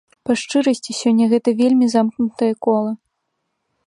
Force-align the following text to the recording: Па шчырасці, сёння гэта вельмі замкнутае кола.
Па 0.27 0.35
шчырасці, 0.43 0.95
сёння 1.01 1.27
гэта 1.35 1.49
вельмі 1.61 1.85
замкнутае 1.97 2.51
кола. 2.69 2.91